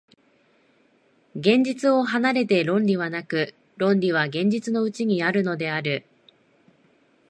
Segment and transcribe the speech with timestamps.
[1.35, 6.05] 現実を離れて論理はなく、論理は現実のうちにあるのである。